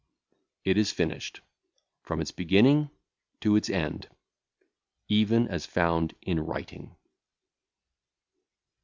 IT 0.65 0.77
IS 0.79 0.91
FINISHED 0.91 1.41
FROM 2.01 2.21
ITS 2.21 2.31
BEGINNING 2.31 2.89
TO 3.39 3.55
ITS 3.55 3.69
END 3.69 4.09
EVEN 5.09 5.47
AS 5.47 5.67
FOUND 5.67 6.15
IN 6.23 6.39
WRITING. 6.43 6.95